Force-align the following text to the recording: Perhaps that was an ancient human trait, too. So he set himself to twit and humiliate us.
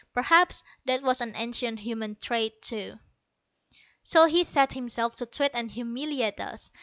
Perhaps 0.15 0.63
that 0.85 1.03
was 1.03 1.21
an 1.21 1.35
ancient 1.35 1.79
human 1.81 2.15
trait, 2.15 2.59
too. 2.63 2.95
So 4.01 4.25
he 4.25 4.43
set 4.43 4.73
himself 4.73 5.13
to 5.17 5.27
twit 5.27 5.51
and 5.53 5.69
humiliate 5.69 6.39
us. 6.39 6.71